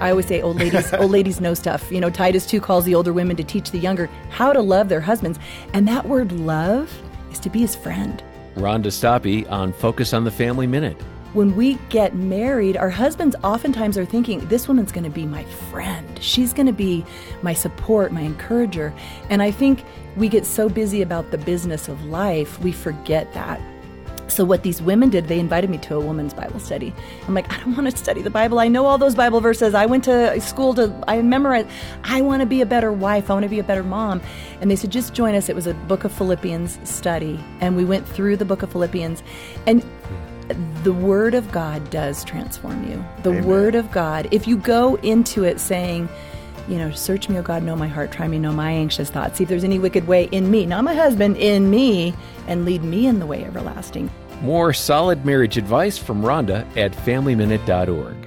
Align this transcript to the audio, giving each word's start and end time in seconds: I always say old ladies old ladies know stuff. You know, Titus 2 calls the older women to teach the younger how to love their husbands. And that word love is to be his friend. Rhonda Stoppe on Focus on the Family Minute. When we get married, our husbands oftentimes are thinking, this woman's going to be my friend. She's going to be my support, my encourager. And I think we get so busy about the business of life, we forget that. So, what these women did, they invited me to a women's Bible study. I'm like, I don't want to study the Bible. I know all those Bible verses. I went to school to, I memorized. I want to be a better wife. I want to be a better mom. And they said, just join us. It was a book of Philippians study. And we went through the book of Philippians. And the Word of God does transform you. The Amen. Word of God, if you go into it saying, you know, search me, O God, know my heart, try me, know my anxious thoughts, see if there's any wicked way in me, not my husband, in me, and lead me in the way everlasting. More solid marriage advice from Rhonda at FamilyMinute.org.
I 0.00 0.10
always 0.10 0.26
say 0.26 0.42
old 0.42 0.56
ladies 0.56 0.92
old 0.94 1.10
ladies 1.10 1.40
know 1.40 1.54
stuff. 1.54 1.90
You 1.90 2.00
know, 2.00 2.10
Titus 2.10 2.46
2 2.46 2.60
calls 2.60 2.84
the 2.84 2.94
older 2.94 3.12
women 3.12 3.36
to 3.36 3.44
teach 3.44 3.70
the 3.70 3.78
younger 3.78 4.06
how 4.30 4.52
to 4.52 4.60
love 4.60 4.88
their 4.88 5.00
husbands. 5.00 5.38
And 5.72 5.86
that 5.88 6.06
word 6.06 6.32
love 6.32 6.92
is 7.30 7.38
to 7.40 7.50
be 7.50 7.60
his 7.60 7.74
friend. 7.74 8.22
Rhonda 8.56 8.86
Stoppe 8.86 9.50
on 9.50 9.72
Focus 9.72 10.12
on 10.12 10.24
the 10.24 10.30
Family 10.30 10.66
Minute. 10.66 11.00
When 11.32 11.56
we 11.56 11.74
get 11.88 12.14
married, 12.14 12.76
our 12.76 12.90
husbands 12.90 13.34
oftentimes 13.42 13.98
are 13.98 14.04
thinking, 14.04 14.46
this 14.46 14.68
woman's 14.68 14.92
going 14.92 15.04
to 15.04 15.10
be 15.10 15.26
my 15.26 15.42
friend. 15.42 16.22
She's 16.22 16.52
going 16.52 16.66
to 16.66 16.72
be 16.72 17.04
my 17.42 17.54
support, 17.54 18.12
my 18.12 18.20
encourager. 18.20 18.94
And 19.30 19.42
I 19.42 19.50
think 19.50 19.84
we 20.16 20.28
get 20.28 20.46
so 20.46 20.68
busy 20.68 21.02
about 21.02 21.32
the 21.32 21.38
business 21.38 21.88
of 21.88 22.04
life, 22.04 22.60
we 22.60 22.70
forget 22.70 23.32
that. 23.34 23.60
So, 24.28 24.44
what 24.44 24.62
these 24.62 24.80
women 24.80 25.10
did, 25.10 25.28
they 25.28 25.38
invited 25.38 25.70
me 25.70 25.78
to 25.78 25.96
a 25.96 26.00
women's 26.00 26.34
Bible 26.34 26.58
study. 26.58 26.94
I'm 27.28 27.34
like, 27.34 27.52
I 27.52 27.58
don't 27.60 27.76
want 27.76 27.90
to 27.90 27.96
study 27.96 28.22
the 28.22 28.30
Bible. 28.30 28.58
I 28.58 28.68
know 28.68 28.86
all 28.86 28.98
those 28.98 29.14
Bible 29.14 29.40
verses. 29.40 29.74
I 29.74 29.86
went 29.86 30.04
to 30.04 30.40
school 30.40 30.74
to, 30.74 31.04
I 31.06 31.20
memorized. 31.22 31.68
I 32.04 32.20
want 32.22 32.40
to 32.40 32.46
be 32.46 32.60
a 32.60 32.66
better 32.66 32.92
wife. 32.92 33.30
I 33.30 33.34
want 33.34 33.44
to 33.44 33.48
be 33.48 33.58
a 33.58 33.64
better 33.64 33.82
mom. 33.82 34.20
And 34.60 34.70
they 34.70 34.76
said, 34.76 34.90
just 34.90 35.14
join 35.14 35.34
us. 35.34 35.48
It 35.48 35.54
was 35.54 35.66
a 35.66 35.74
book 35.74 36.04
of 36.04 36.12
Philippians 36.12 36.78
study. 36.88 37.38
And 37.60 37.76
we 37.76 37.84
went 37.84 38.08
through 38.08 38.36
the 38.36 38.44
book 38.44 38.62
of 38.62 38.72
Philippians. 38.72 39.22
And 39.66 39.84
the 40.82 40.92
Word 40.92 41.34
of 41.34 41.50
God 41.52 41.90
does 41.90 42.24
transform 42.24 42.88
you. 42.90 43.04
The 43.22 43.30
Amen. 43.30 43.44
Word 43.44 43.74
of 43.74 43.90
God, 43.90 44.28
if 44.30 44.46
you 44.46 44.56
go 44.56 44.96
into 44.96 45.44
it 45.44 45.60
saying, 45.60 46.08
you 46.68 46.78
know, 46.78 46.90
search 46.90 47.28
me, 47.28 47.38
O 47.38 47.42
God, 47.42 47.62
know 47.62 47.76
my 47.76 47.88
heart, 47.88 48.10
try 48.10 48.26
me, 48.26 48.38
know 48.38 48.52
my 48.52 48.70
anxious 48.70 49.10
thoughts, 49.10 49.38
see 49.38 49.44
if 49.44 49.50
there's 49.50 49.64
any 49.64 49.78
wicked 49.78 50.06
way 50.06 50.24
in 50.32 50.50
me, 50.50 50.66
not 50.66 50.84
my 50.84 50.94
husband, 50.94 51.36
in 51.36 51.68
me, 51.70 52.14
and 52.46 52.64
lead 52.64 52.82
me 52.82 53.06
in 53.06 53.18
the 53.18 53.26
way 53.26 53.44
everlasting. 53.44 54.10
More 54.42 54.72
solid 54.72 55.24
marriage 55.24 55.56
advice 55.56 55.96
from 55.98 56.22
Rhonda 56.22 56.64
at 56.76 56.92
FamilyMinute.org. 56.92 58.23